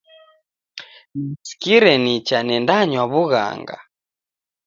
Nasikire 1.23 1.93
nicha 2.03 2.37
nendanywa 2.47 3.03
w'ughanga. 3.11 3.77